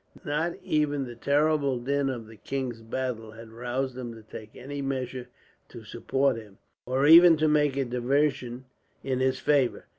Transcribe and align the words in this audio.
Not 0.25 0.55
even 0.63 1.03
the 1.05 1.13
terrible 1.15 1.77
din 1.77 2.09
of 2.09 2.25
the 2.25 2.35
king's 2.35 2.81
battle 2.81 3.33
had 3.33 3.51
roused 3.51 3.95
him 3.95 4.15
to 4.15 4.23
take 4.23 4.55
any 4.55 4.81
measure 4.81 5.27
to 5.69 5.83
support 5.83 6.37
him, 6.37 6.57
or 6.87 7.05
even 7.05 7.37
to 7.37 7.47
make 7.47 7.77
a 7.77 7.85
diversion 7.85 8.65
in 9.03 9.19
his 9.19 9.37
favour. 9.37 9.85